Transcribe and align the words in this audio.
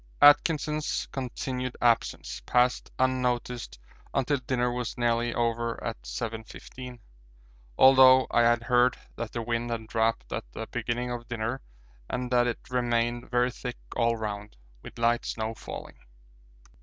Atkinson's 0.19 1.07
continued 1.11 1.77
absence 1.79 2.41
passed 2.47 2.89
unnoticed 2.97 3.77
until 4.15 4.37
dinner 4.47 4.71
was 4.71 4.97
nearly 4.97 5.31
over 5.31 5.75
at 5.83 6.01
7.15, 6.01 6.97
although 7.77 8.25
I 8.31 8.41
had 8.41 8.63
heard 8.63 8.97
that 9.15 9.31
the 9.31 9.43
wind 9.43 9.69
had 9.69 9.85
dropped 9.85 10.33
at 10.33 10.51
the 10.53 10.65
beginning 10.65 11.11
of 11.11 11.27
dinner 11.27 11.61
and 12.09 12.31
that 12.31 12.47
it 12.47 12.67
remained 12.71 13.29
very 13.29 13.51
thick 13.51 13.77
all 13.95 14.17
round, 14.17 14.57
with 14.81 14.97
light 14.97 15.23
snow 15.23 15.53
falling. 15.53 15.99